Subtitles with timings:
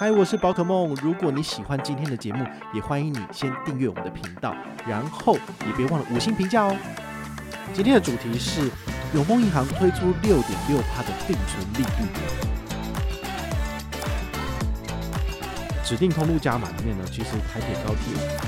[0.00, 0.94] 嗨，我是宝可梦。
[1.02, 4.56] 如果你喜欢今天的节目，也欢迎你先订阅我们的频道，
[4.88, 5.34] 然后
[5.66, 6.74] 也别忘了五星评价哦。
[7.74, 8.70] 今天的主题是
[9.14, 12.08] 永丰银行推出六点六趴的定存利率，
[15.84, 18.40] 指定通路加码里面呢，其实台铁高铁。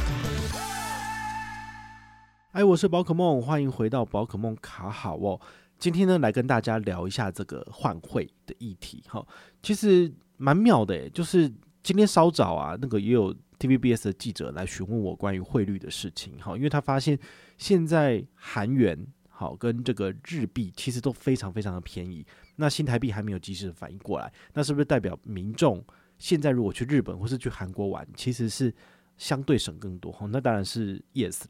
[2.51, 5.39] 嗨，我是宝可梦，欢迎回到宝可梦卡好哦。
[5.79, 9.23] 今天呢，来跟大家聊一下这个换汇的议题哈。
[9.62, 10.11] 其实。
[10.37, 11.51] 蛮妙的诶，就是
[11.83, 17.19] 今天稍早啊，那个也有 TVBS 的记者来询问我关于汇率的事情，哈，因为他发现
[17.59, 18.98] 现在韩元
[19.29, 25.84] 好跟这个日币其实都非常非常的便宜，那新台币还没有及时的反应过来，那是不是代表民众
[26.19, 28.73] 现在如果去日本或是去韩国玩，其实是
[29.17, 30.11] 相对省更多？
[30.11, 31.43] 哈，那当然是 yes，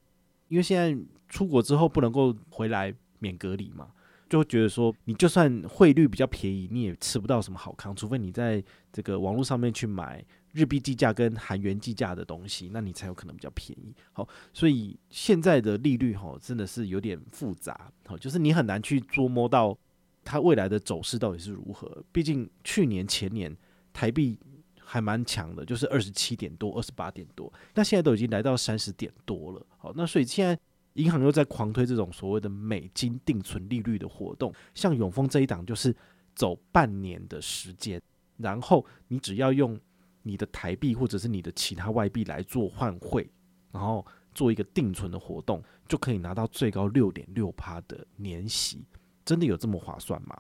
[0.49, 0.97] 因为现在
[1.29, 3.89] 出国之后不能够回来免隔离嘛。
[4.33, 13.95] 就觉得说，你就算汇率比较便宜，你也吃不到什么好康，除非你在这个网络上面去买日币计价跟韩元计价的东西，那你才有可能比较便宜。
[14.15, 19.77] 好，所以现在的利率哈真的是有点复杂，好，就是你很难去捉摸到
[20.25, 22.03] 它未来的走势到底是如何。
[22.11, 23.55] 毕竟去年前年
[23.93, 24.39] 台币
[24.81, 29.67] 还蛮强的，就是二十七点多、二十八点多，那现在都已经来到三十点多了。
[29.77, 30.59] 好，那所以现在。
[30.95, 35.95] 银行又在狂推这种所谓的美金定存利率的活动，像永丰这一档就是
[36.35, 38.01] 走半年的时间，
[38.37, 39.79] 然后你只要用
[40.23, 43.29] 你的台币或者是你的其他外币来做换汇，
[43.71, 48.85] 然后做一个定存的活动，就可以拿到最高六点六趴的年息，
[49.25, 50.37] 真的有这么划算吗？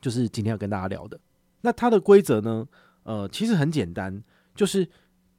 [0.00, 1.18] 就是今天要跟大家聊的。
[1.60, 2.68] 那它的规则呢？
[3.04, 4.22] 呃，其实很简单，
[4.54, 4.86] 就是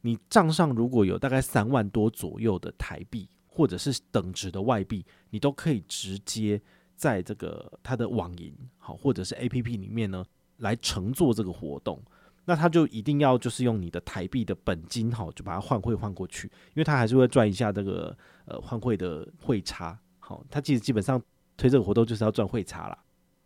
[0.01, 3.29] 你账上如果有大概三万多左右的台币。
[3.59, 6.61] 或者是等值的外币，你都可以直接
[6.95, 10.23] 在这个它的网银好，或者是 APP 里面呢
[10.59, 12.01] 来乘坐这个活动。
[12.45, 19.99] 那他就一定要就是用你的台币的本金好，就把它换汇换过去，因为他还是会赚一下这个呃换汇的汇差。
[20.19, 21.21] 好，他其实基本上
[21.57, 22.97] 推这个活动就是要赚汇差啦。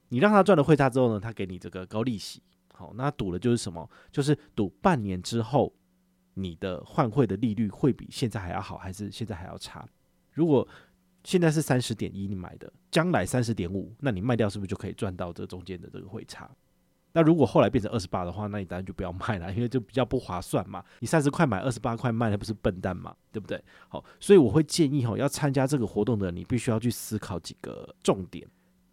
[0.10, 2.40] 你让他赚了汇差之后呢，他给你这个高利息。
[2.72, 3.90] 好，那赌的就是什么？
[4.12, 5.74] 就是赌半年之后
[6.36, 9.84] 你的换汇的利率会比现在还要好，还是现在还要差？
[10.34, 10.68] 如果
[11.24, 16.50] 现在是三十点一，你买的，将来三十点五，那你卖掉是不是就可以赚到这中间的这个汇差？
[17.16, 20.84] 那如果后来变成二十八的话，那你当然就不要卖了，因为就比较不划算嘛。
[21.00, 23.16] 你三十块买二十八块卖，那不是笨蛋嘛？
[23.32, 23.64] 对不对？
[23.88, 28.48] 好，所以我会建议哈，要参加这个活动的，你必须要去思考几个重点。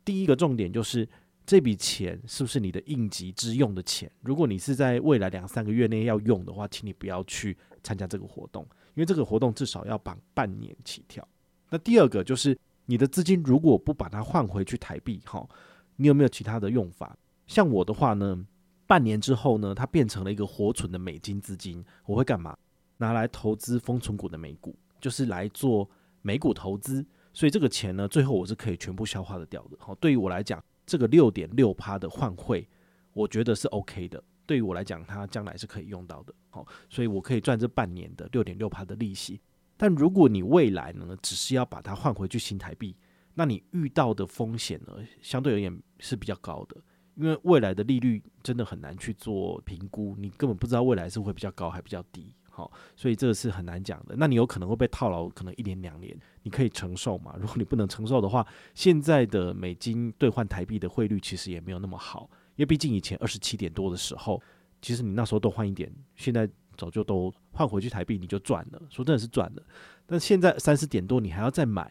[0.04, 1.08] 第一个重点就是
[1.46, 4.10] 这笔钱是不是你的应急之用的钱？
[4.20, 8.64] 如果你是在未来两三个月内要用的话，请你不要去参加这个活动。
[8.94, 11.26] 因为这个活动至少要绑半年起跳。
[11.68, 15.48] 那第二个就是你的资金如果不把它换回去台币，哈，
[15.96, 17.16] 你有没有其他的用法？
[17.46, 18.44] 像我的话呢，
[18.86, 22.56] 半年之后呢，它变成了一个活存的美金资金，我会干嘛？
[22.96, 25.88] 拿来投资封存股的美股，就是来做
[26.22, 27.04] 美股投资。
[27.32, 29.76] 所以这个钱呢，最后我是可以全部消化得掉的。
[29.78, 32.68] 好，对于我来讲，这个六点六趴的换汇，
[33.12, 34.22] 我觉得是 OK 的。
[34.50, 39.40] 对于我来讲，它将来是可以用到的，好，所以我可以赚这半年的六点六趴的利息。
[39.76, 42.96] 但如果你未来呢，只是要把它换回去新台币，
[43.32, 46.82] 那你遇到的风险呢，相对而言是比较高的，
[47.14, 54.16] 因为未来的利率真的很难去做评估，你根本不知道未来是会比较高还比较低，好，所以这个是很难讲的。
[54.18, 57.36] 那你有可能会被套牢，可能一年两年，你可以承受吗？
[57.38, 58.44] 如果你不能承受的话，
[58.74, 62.28] 现在的美金兑换台币的汇率其实也没有那么好。
[62.60, 64.38] 因为毕竟以前二十七点多的时候，
[64.82, 66.46] 其实你那时候多换一点，现在
[66.76, 68.82] 早就都换回去台币，你就赚了。
[68.90, 69.62] 说真的是赚了。
[70.04, 71.90] 但现在三十点多，你还要再买，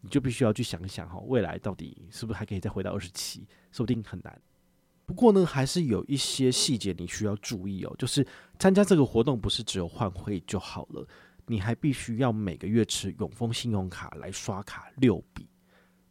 [0.00, 3.46] 你就必须要去想一想哈，未来到底是不是还可以再回到二十七？
[3.70, 4.42] 说不定很难。
[5.06, 8.26] 不过呢，还是有一些细节你需要注意哦，就是
[8.58, 11.06] 参加这个活动不是只有换汇就好了，
[11.46, 15.48] 你还必须要每个月持永丰信用卡来刷卡六笔。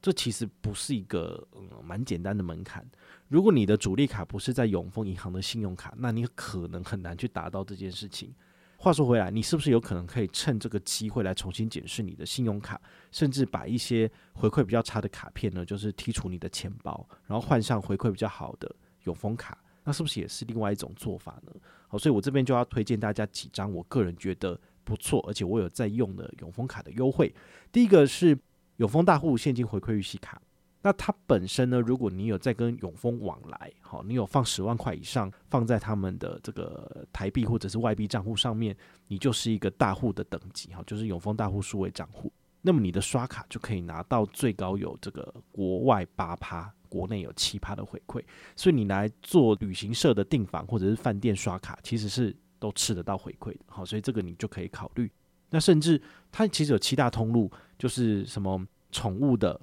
[0.01, 2.85] 这其实不是一个嗯蛮简单的门槛。
[3.27, 8.33] 如果你的主力卡不是在永丰银行的信用卡，那你可能很难去达到这件事情。
[8.79, 12.79] 话说回来，你是不是有可能可以趁这个机会来重新检视你的信用卡，
[13.11, 18.73] 甚至把一些回馈比较差的卡片呢，就是剔除你的钱包，然后换上回馈比较好的
[19.05, 21.51] 永丰卡，那是不是也是另外一种做法呢？
[21.87, 27.33] 好，所以我这边就要推荐大家几张我个人觉得不错，而且我有在用的永丰卡的优惠。
[27.71, 28.37] 第一个是
[28.77, 30.41] 永丰大户现金回馈预习卡。
[30.81, 38.77] 那它本身呢，如果你有在跟永丰往来，好，你有放十万块以上放在他们的这个台币或者是外币账户上面，
[39.07, 42.31] 你就是一个大户的等级，哈，就是永丰大户数位账户。
[42.61, 48.23] 那么你的刷卡就可以拿到最高有这个国外八趴，国内有七趴的回馈。
[48.55, 55.11] 所以你来做旅行社的订房或者是饭店刷卡，其实是都吃得到回馈的，好，所以这个你就可以考虑。
[55.49, 56.01] 那甚至
[56.31, 59.59] 它其实有七大通路，就是什么宠物的。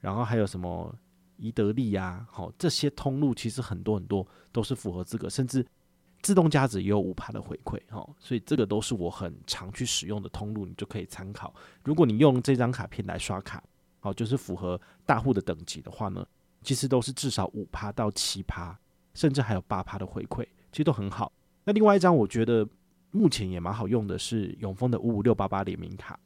[0.00, 0.94] 然后还有什么
[1.38, 5.66] 宜得利啊，好，这些通路其实很多很多都是符合资格，甚至
[6.20, 11.54] 自动加值也有五趴的回馈，哈，所以这个都是我很常去使用的通路，你就可以参考。
[11.84, 13.64] 如果你用这张卡片来刷卡，
[14.00, 16.26] 好，就是符合大户的等级的话呢，
[16.60, 18.78] 其实都是至少五趴到七趴，
[19.14, 21.32] 甚至还有八趴的回馈，其实都很好。
[21.64, 22.68] 那另外一张我觉得
[23.14, 26.18] 目前也蛮好用的是永丰的五五六八八联名卡。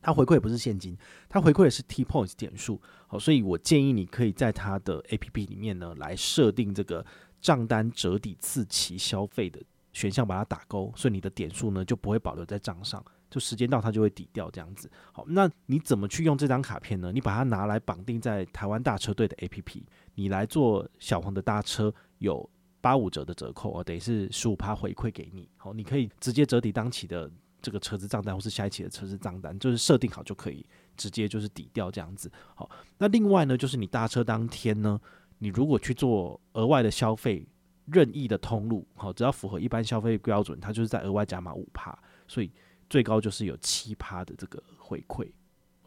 [0.00, 0.96] 它回馈不是现金，
[1.28, 7.04] 它回馈的是 T Points 点数，好，所以我建议你可以在它的 APP 里面呢来设定这个
[7.40, 9.60] 账单折抵次期消费的
[9.92, 14.88] 选项，把它打勾，所以你的点数呢就不会保留在账上，就时间到它就会抵掉这样子。
[15.12, 17.10] 好，那你怎么去用这张卡片呢？
[17.10, 19.82] 你把它拿来绑定在台湾大车队的 APP，
[20.14, 22.48] 你来做小黄的搭车有
[22.80, 25.48] 八五折的折扣哦，等于是十五趴回馈给你。
[25.56, 27.30] 好，你可以直接折抵当期的。
[27.62, 30.64] 这个车子账单或是下一期的车子账单，就是设定好就可以
[30.96, 32.30] 直接就是抵掉这样子。
[32.54, 35.00] 好，那另外呢，就是你搭车当天呢，
[35.38, 37.44] 你如果去做额外的消费，
[37.86, 41.98] 任意的通路，好，只要符合一般消费标准，它就是在额外加码五趴，
[42.28, 42.52] 所以
[42.88, 45.28] 最高就是有七趴的这个回馈。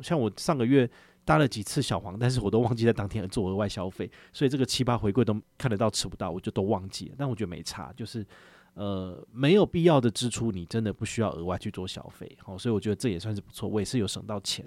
[0.02, 0.90] 像我上个月
[1.30, 7.16] 搭了几次小黄，但是我都忘记在当天做额外消费，所以这个七八回馈都看得到吃不到，我就都忘记了。
[7.20, 8.26] 但我觉得没差，就是。
[8.76, 14.66] 呃，没有必要的支出，你真的不需要额外去做消费，好，所以我觉得这也算是不错，我也是有省到钱。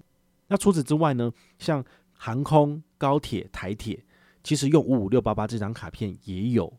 [0.48, 1.82] 那除此之外呢，像
[2.12, 4.04] 航空、高铁、台铁，
[4.42, 6.70] 其实用五五六八八这张卡片也有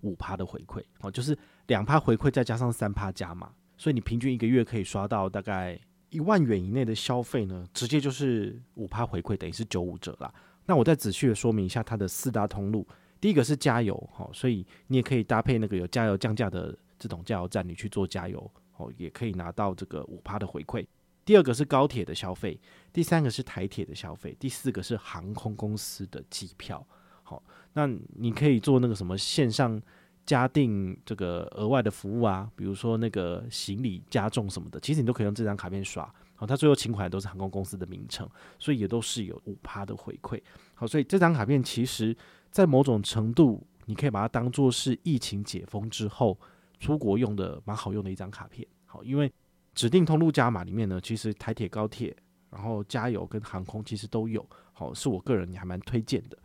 [0.00, 1.38] 五趴的回馈，好，就是
[1.68, 5.78] 两趴回馈再加上三趴加码，所以你平均一个月可以刷到大概
[6.12, 10.32] 一万元以内的消费呢，直接就是五趴回馈，等于是九五折啦。
[10.66, 12.86] 那我再仔细的说明一下它的四大通路。
[13.18, 20.86] 第一个是加油，哈，所以你也可以搭配那个有加油降价的这种加油站，你去做加油，哦，也可以拿到这个五趴的回馈。
[21.24, 22.60] 第二个是高铁的消费，
[22.92, 26.86] 第三个是台铁的消费，第四个是航空公司的机票，
[27.22, 27.42] 好，
[27.72, 27.86] 那
[28.16, 29.80] 你可以做那个什么线上
[30.24, 36.04] 加订这个额外的服务啊，比如说那个行李加重什么的，其实你都可以用这张卡片刷，
[36.34, 38.28] 好，它最后请款都是航空公司的名称，
[38.58, 40.40] 所以也都是有五趴的回馈，
[40.74, 42.16] 好，所以这张卡片其实。
[42.52, 46.38] 在某种程度，你可以把它当做是疫情解封之后
[46.78, 48.68] 出国用的蛮好用的一张卡片。
[48.84, 49.32] 好，因为
[49.74, 52.14] 指定通路加码里面呢，其实台铁、高铁，
[52.50, 54.46] 然后加油跟航空其实都有。
[54.74, 56.36] 好，是我个人也还蛮推荐的。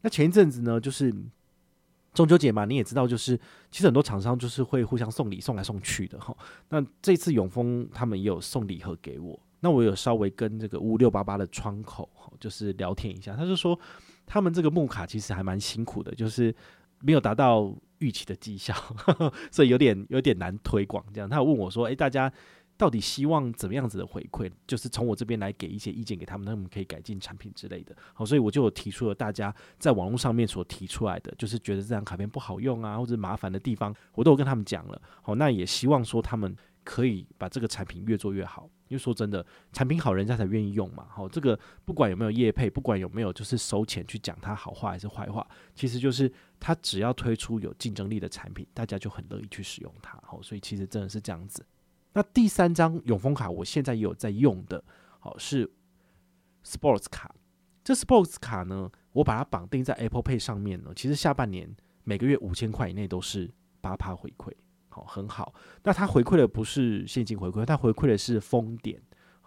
[0.00, 1.14] 那前一阵子呢，就是
[2.16, 3.38] 中秋节嘛，你也知道，就是
[3.70, 6.36] 其实很多厂商就是会互相送礼送来送去的哈。
[6.70, 12.10] 那这次永丰他们也有送礼盒给我，那我有稍微跟这个五六八八的窗口
[12.40, 13.78] 就是聊天一下，他就说。
[14.28, 16.52] 他们这个木卡其实还蛮辛苦的，就是
[16.98, 18.74] 没有达到预期的绩效，
[19.52, 21.00] 所以有点有点难推广。
[21.14, 22.28] 这样，他有问我说：“诶，大家
[22.76, 24.50] 到底希望怎么样子的回馈？
[24.66, 35.00] 就是从我这边来给一些意见给他们，他们可以改进产品之类的。”好，所以我就有提出了大家在网络上面所提出来的，就是觉得这张卡片不好用啊，或者麻烦的地方，我都有跟他们讲了。
[35.22, 36.54] 好，那也希望说他们
[36.84, 38.68] 可以把这个产品越做越好。
[38.88, 41.08] 因为说真的，产品好，人家才愿意用嘛。
[41.10, 50.16] 好，这个不管有没有业配，不管有没有就是收钱去讲它好话还是坏话，其实就是它只要推出有竞争力的产品，大家就很乐意去使用它。
[50.22, 51.66] 好，所以其实真的是这样子。
[52.16, 54.82] 那第三张永丰卡，我现在也有在用的，
[55.18, 55.70] 好是
[56.64, 57.34] Sports 卡。
[57.84, 64.50] 这 Sports 卡呢，我把它绑定在 Apple Pay 上面呢，其实下半年每个月五千块以内都是八趴回馈。
[64.88, 65.52] 好，很好。
[65.82, 68.98] 那它回馈的不是现金回馈，它回馈的是封点。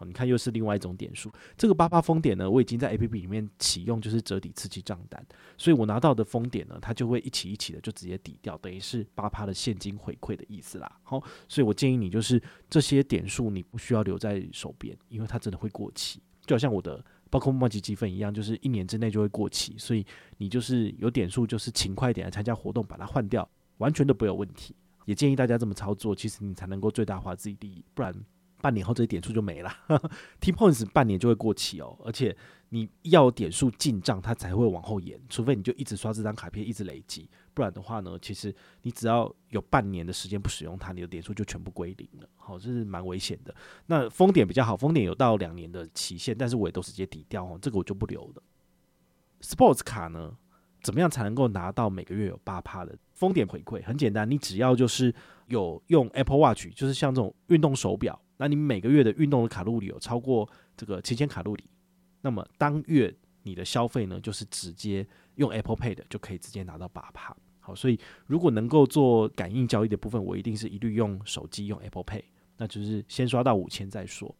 [0.05, 1.31] 你看又是另外一种点数。
[1.57, 5.25] 这个八八封点呢，我已经在 APP 里面启用，就是折抵次期账单，
[5.57, 10.99] 所以我拿到的封点呢，它就会一起一起的就直接抵掉，等于是八八的现金回馈的意思啦。
[11.03, 20.05] 好，所以我建议你就是这些点数你不需要留在手边，因为它真的会过期，就好像我的包括梦积积分一样，就是一年之内就会过期，所以
[20.37, 24.75] 你就是有点数，就是勤快点来参加活动，把它换掉，完全都不有问题。
[25.05, 28.13] 也建议大家这么操作，其实你才能够最大化自己利益，不然
[28.61, 29.71] 半年后这些点数就没了。
[30.39, 32.35] T Points 半年就会过期哦，而且
[32.69, 42.29] 你要点数进账，它才会往后延，除非你就一直刷这张卡片，一直累积，不然的话呢，其实你只要有半年的时间不使用它，你的点数就全部归零了。
[42.35, 43.55] 好，这是蛮危险的。
[43.87, 48.43] 那丰点比较好，丰点有到两年的期限，但是我也都直接抵掉哦，这个我就不留了。
[49.41, 50.35] Sports 卡呢，
[50.83, 53.83] 怎么样才能够拿到每个月有八趴的丰点回馈？
[53.85, 55.13] 很简单，你只要就是
[55.47, 61.63] 有用 Apple Watch，就是像这种运动手表，那你每个月的运动的卡路里有超过这个七千卡路里，
[62.21, 65.05] 那么当月你的消费呢，就是直接
[65.35, 67.35] 用 Apple Pay 的就可以直接拿到八趴。
[67.59, 72.23] 好，所以如果能够做感应交易的部分，我一定是一律用手机用 Apple Pay，
[72.55, 74.33] 那就是先刷到五千再说。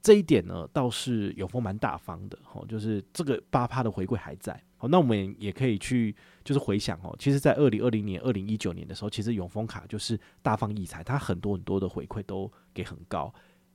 [0.00, 4.60] 这一点呢，倒是永丰蛮大方的，吼，就是这个八趴的回馈还在。
[4.76, 6.14] 好，那我们也可以去
[6.44, 13.32] 就是回想哦，其实，在二零二零年、二零一九年的时候，其实永丰卡就是大放异彩，它很多很多的回馈都给很高。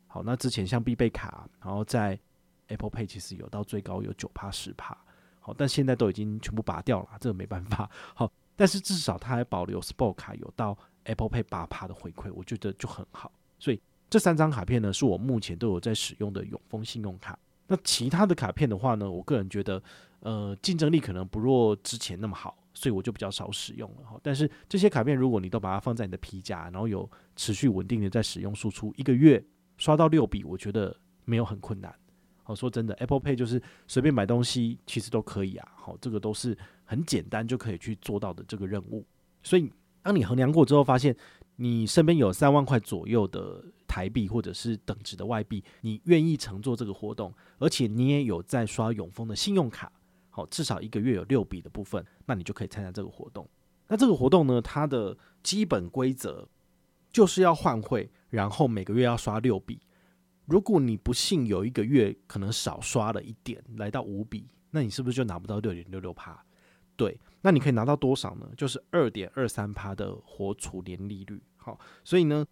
[0.08, 2.18] 好，那之前像必备卡，然后在
[2.68, 4.98] Apple Pay 其实有到最高有九趴十趴，
[5.42, 7.90] 好，但现在都已经全部拔掉了，这个没办法。
[8.16, 13.82] 好，但是至少它还保留 Sport 卡有到 Apple Pay 八趴的回馈，我觉得就很好，所以。
[14.14, 17.36] 这三张卡片呢，是我目前都有在使用的永丰信用卡。
[17.66, 19.82] 那其他的卡片的话呢，我个人觉得，
[20.20, 24.20] 呃，竞争力可能不若之前那么好，所以我就比较少使用了哈。
[24.22, 29.44] 但是这些卡片，如果你都把它放在你的皮夹，然后有持续稳定的在使用输出，一个月
[29.80, 31.92] 刷到六笔，我觉得没有很困难。
[32.44, 35.68] 好，说真的，Apple Pay 就是随便买东西其实都可以啊。
[35.76, 39.04] 好，这个都是很简单就可以去做到的这个任务。
[39.42, 41.16] 所以当你衡量过之后，发现
[41.56, 43.60] 你身边有三万块左右的。
[43.94, 49.92] 台币或者是等值的外币，你愿意乘坐这个活动，而且你也有在刷永丰的信用卡，
[50.32, 53.48] 好，至少一个月有六笔的部分，那你就可以参加这个活动。
[53.88, 56.50] 那这个活动呢，它的基本规则
[57.12, 59.80] 就是要换汇，然后每个月要刷六笔。
[60.48, 66.44] 如果你不幸有一个月可能少刷了一点，来到五笔，那你是不是就拿不到六点六六趴？
[66.96, 68.50] 对，那你可以拿到多少呢？
[68.58, 71.40] 就是二点二三趴的活储年利率。
[71.58, 72.44] 好，所以呢。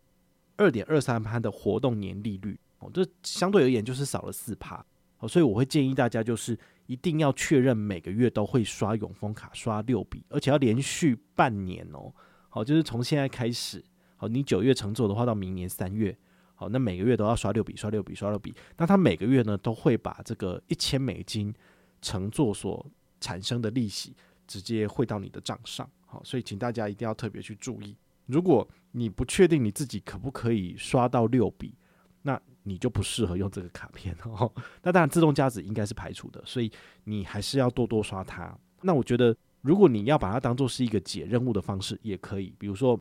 [0.61, 4.85] 二点二三趴的活动年利率哦，这相对而言就是少了四趴
[5.17, 12.13] 哦，所以我会建议大家就是一定要确认每个月都会刷永丰卡刷六笔，而且要连续半年哦，
[12.47, 13.83] 好，就是从现在开始，
[14.17, 16.15] 好，你九月乘坐的话，到明年三月，
[16.53, 21.51] 好，那每个月都要刷六笔，刷六笔，刷六笔，那他每个月呢都会把这个一千美金
[22.03, 22.85] 乘坐所
[23.19, 24.15] 产生的利息
[24.45, 27.95] 直接汇到你的账上，好，所以请大家一定要特别去注意。
[28.27, 31.73] 如果你不确定你自己可不可以刷到六笔，
[32.23, 34.51] 那你就不适合用这个卡片哦。
[34.83, 36.71] 那当然，自动加值应该是排除的，所以
[37.05, 38.55] 你还是要多多刷它。
[38.81, 42.53] 那我觉得，如果你要把它当做是一个解任务的方式，也可以。
[42.57, 42.99] 比如说，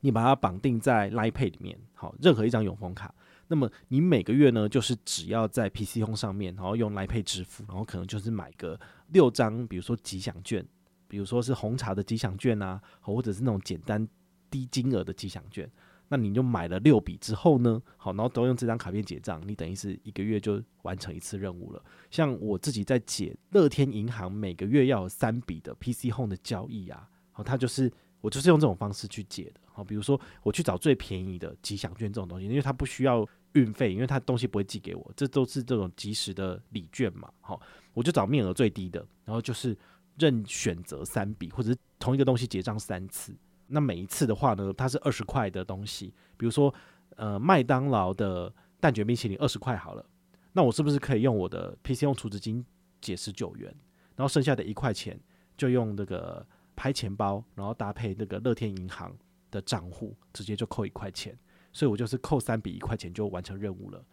[0.00, 3.14] 你把它绑定在 Line Pay 里面，好，任何一张永丰卡，
[3.48, 10.64] 那么你每个月呢，就是只要在 PC 轰上面，然后用 Line Pay 支付，然后可能就是买个六张，比如说吉祥券，
[11.08, 14.08] 比如说是红茶的吉祥券啊，或者是那种简单。
[14.52, 15.66] 低金额的吉祥券，
[16.08, 21.82] 那你就买了六笔之后呢，好，然后都用这张卡片结账，你等于是一个月就完成一次任务了。
[22.10, 27.90] 像我自己在解乐天银行每个月要有三笔的 PC Home 的交易啊，好，它就是
[28.20, 29.60] 我就是用这种方式去解的。
[29.72, 37.30] 好，比如说我去找最便宜的吉祥券这种东西，因为它不需要运费，因为它东西不会寄给我，这都是这种即时的礼券嘛。
[37.40, 37.58] 好，
[37.94, 39.74] 我就找面额最低的，然后就是
[40.18, 43.34] 任选择三笔或者是同一个东西结账三次。
[43.68, 46.72] 那每一次的话呢，它是二十块的东西，比如说，
[47.16, 50.04] 呃，麦当劳的蛋卷冰淇淋二十块好了，
[50.52, 52.64] 那我是不是可以用我的 PC 用储值金
[53.00, 53.74] 解十九元，
[54.16, 55.18] 然后剩下的一块钱
[55.56, 59.16] 就用那个拍钱包，然后搭配那个乐天银行
[59.50, 61.38] 的账户，直接就扣一块钱，
[61.72, 64.04] 所以我就是扣三笔一块钱就完成任务了，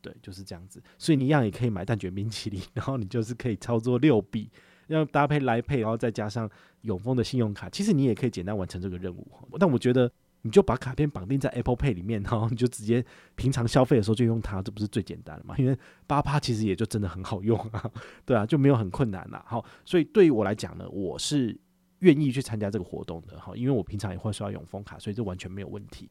[0.00, 4.50] 对，就是这样子，所以你一样也可以买蛋卷冰淇淋，然后你就是可以操作六笔。
[4.86, 6.48] 要搭配来配，然后再加上
[6.82, 9.26] 永丰的信用卡，其实你也可以简单完成这个任务。
[9.58, 10.10] 但我觉得，
[10.42, 15.56] 你就把卡片绑定在 Apple Pay 里面，然后你就直接平常消费的时候就用它，这不是最简单的嘛？
[15.58, 15.76] 因为
[16.06, 17.90] 八八其实也就真的很好用啊，
[18.24, 19.44] 对啊，就没有很困难了。
[19.46, 21.58] 好，所以对于我来讲呢，我是
[22.00, 23.40] 愿意去参加这个活动的。
[23.40, 26.08] 好，因为我平常也会刷永丰卡，所以这完全没有问题。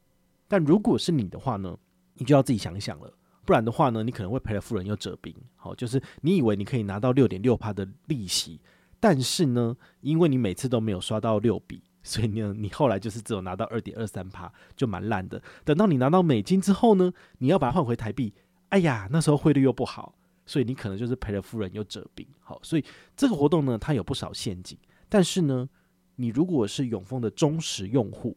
[0.48, 1.78] 但如果是你的话呢，
[2.16, 3.12] 你就要自己想一想了。
[3.46, 5.34] 不然的话呢，你可能会赔了夫人又折兵。
[5.56, 8.60] 好，就是你以为你可以拿到六点六趴的利息，
[9.00, 15.42] 但是呢，因为你每次都没有刷到六笔，所以呢，你后来就是只有拿到二点二三趴，就蛮烂的。
[15.64, 18.34] 等到你拿到美金之后呢，你要把它换回台币，
[18.70, 22.26] 哎呀，那时候汇率又不好，所以你可能就是赔了夫人又折兵。
[22.40, 22.84] 好，所以
[23.16, 24.78] 这个活动呢，它有不少陷阱。
[25.08, 25.70] 但是呢，
[26.16, 28.36] 你如果是永丰的忠实用户，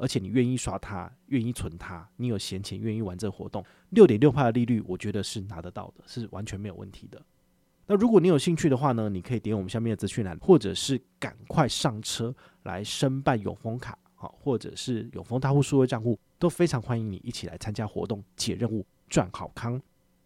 [0.00, 7.22] 而且你愿意刷它，愿意存它，你有闲钱愿意玩这个活动，六点六帕的利率，我觉得是拿得到的，是完全没有问题的。
[7.86, 19.78] 那如果你有兴趣的话呢，你可以点我们下面的资讯栏，或者是赶快上车来申办永丰卡，好，或者是永丰大户数位账户，都非常欢迎你一起来参加活动、解任务、赚好康。